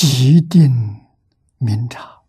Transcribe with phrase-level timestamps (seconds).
[0.00, 0.70] 即定
[1.56, 2.22] 明察。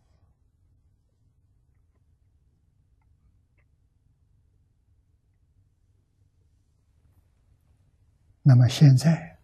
[8.42, 9.40] 那么现在，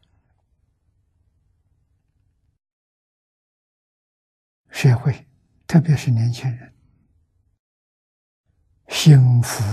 [4.71, 5.28] 社会，
[5.68, 6.73] 特别是年轻人，
[8.88, 9.64] 心浮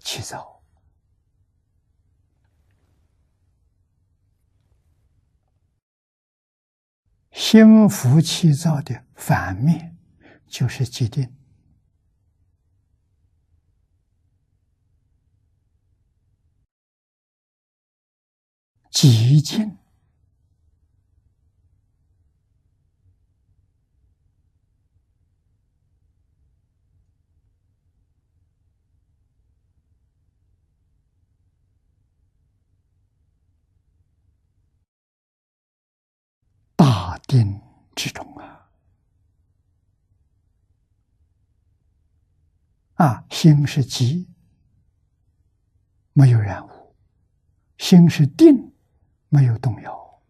[0.00, 0.61] 气躁，
[7.44, 9.98] 心浮气躁的反面
[10.46, 11.34] 就是既定。
[18.90, 19.76] 极静，
[36.76, 37.60] 大定
[37.96, 38.68] 之中啊！
[42.94, 44.28] 啊，心是急，
[46.12, 46.94] 没有染污；
[47.78, 48.70] 心是定。
[49.34, 50.22] 没有动摇，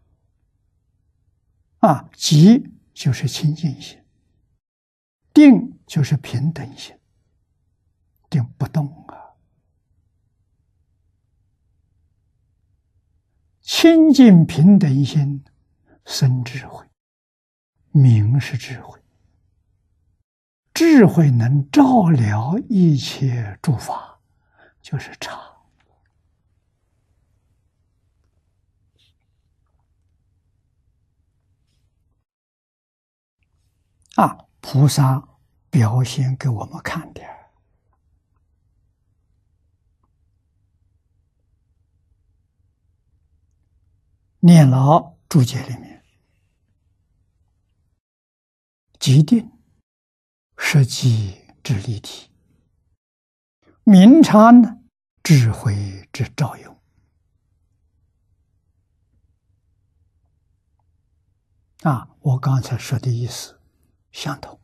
[1.79, 4.01] 啊，急就是清净心，
[5.35, 6.97] 定就是平等心，
[8.31, 9.35] 定不动啊，
[13.61, 15.45] 清净平等心
[16.05, 16.87] 生智慧，
[17.93, 18.99] 明是智慧，
[20.75, 24.19] 智慧能照料一切诸法，
[24.81, 25.41] 就是常。
[34.17, 35.27] 啊，菩萨
[35.71, 37.21] 表现给我们看的，
[44.41, 45.92] 《念老注解》里面，
[49.03, 49.51] 即定
[50.57, 52.31] 实际之立体，
[53.83, 54.79] 明察呢
[55.25, 56.81] 智慧之照用。
[61.83, 63.59] 啊，我刚才说的意思。
[64.13, 64.61] 相同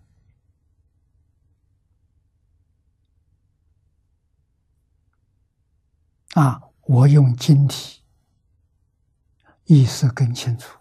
[6.34, 6.62] 啊！
[6.82, 8.04] 我用晶体，
[9.64, 10.77] 意思更清楚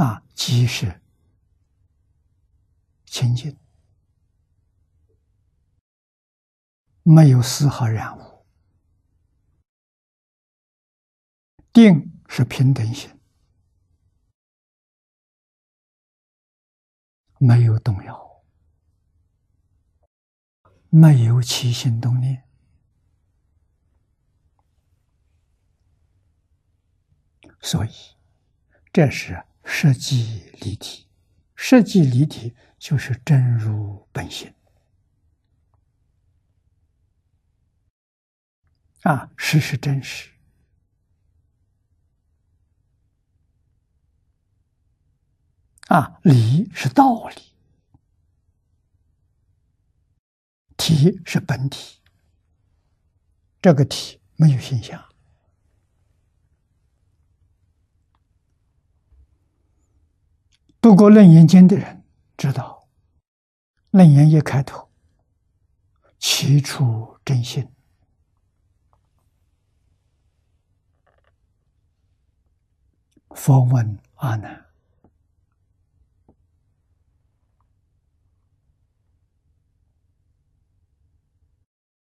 [0.00, 0.22] 啊！
[0.34, 1.02] 即是
[3.04, 3.54] 清净，
[7.02, 8.46] 没有丝毫染污，
[11.70, 13.14] 定是平等性。
[17.36, 18.42] 没有动摇，
[20.88, 22.48] 没有起心动念，
[27.60, 27.90] 所以
[28.90, 31.06] 这是设计离体。
[31.54, 34.52] 设计离体就是真如本性
[39.02, 40.30] 啊，实是真实。
[45.86, 47.42] 啊，理是道理，
[50.76, 52.00] 体是本体。
[53.62, 55.09] 这个体没有现象。
[60.82, 62.02] 读过《楞严经》的人
[62.38, 62.88] 知道，
[63.98, 64.88] 《楞严》一开头，
[66.18, 67.70] 起初真心，
[73.28, 74.66] 佛问阿难。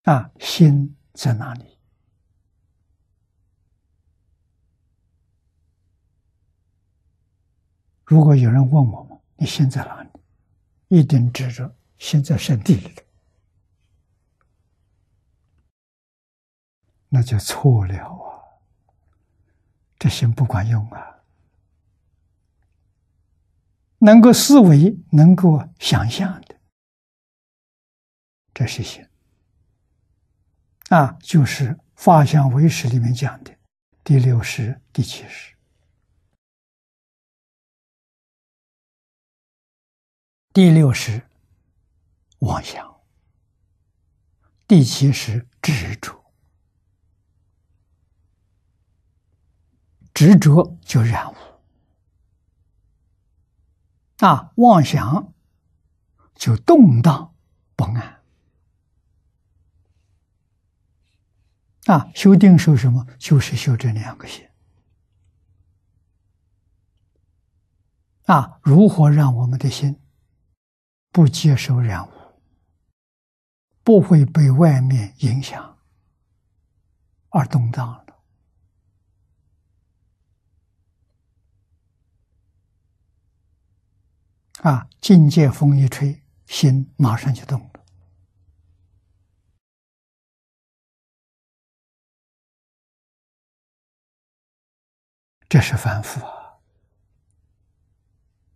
[0.03, 1.75] 啊，心在哪里？
[8.06, 10.08] 如果有人问我们，你心在哪里？
[10.88, 12.94] 一定指着心在圣地里
[17.08, 18.62] 那就错了啊！
[19.98, 21.16] 这心不管用啊！
[23.98, 26.54] 能够思维、能够想象的，
[28.54, 29.04] 这是心。
[30.91, 33.52] 啊，就是《法相唯识》里面讲的
[34.04, 35.55] 第六识、第七识。
[40.56, 41.22] 第六识
[42.38, 42.97] 妄想，
[44.66, 46.32] 第七识执着，
[50.14, 51.36] 执着就染污，
[54.24, 55.34] 啊，妄想
[56.34, 57.34] 就动荡
[57.76, 58.22] 不安。
[61.84, 63.06] 啊，修定修什么？
[63.18, 64.48] 就是修这两个心。
[68.24, 70.00] 啊，如何让我们的心
[71.16, 72.10] 不接受染污，
[73.83, 75.78] 不会被外面影响
[77.30, 78.04] 而动荡了？
[84.71, 87.71] 啊，境界风一吹，心马上就动了。
[95.48, 96.59] 这是反复啊！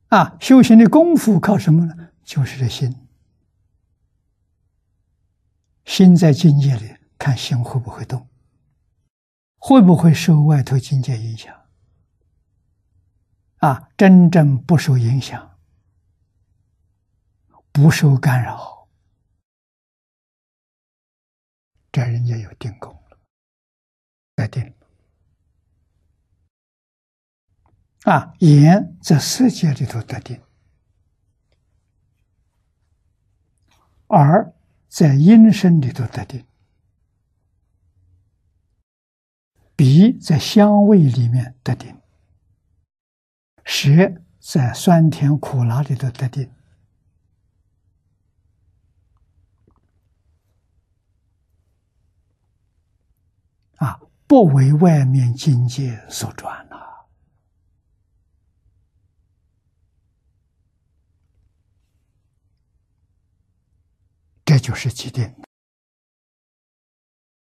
[0.08, 2.09] 啊，修行的功夫靠什么呢？
[2.24, 3.08] 就是这心。
[5.84, 8.28] 心在境界里，看心会不会动，
[9.56, 11.54] 会不会受外头境界影响？
[13.56, 15.58] 啊，真正不受影响，
[17.72, 18.88] 不受干扰，
[21.92, 23.18] 这人家有定功了，
[24.36, 24.74] 在定。
[28.04, 30.40] 啊，眼在世界里头得定，
[34.12, 34.52] 而
[34.88, 36.44] 在音声里头得定，
[39.76, 41.96] 鼻在香味里面得定，
[43.64, 46.50] 舌在酸甜苦辣里头得定，
[53.76, 56.68] 啊，不为外面境界所转。
[64.60, 65.34] 就是起点。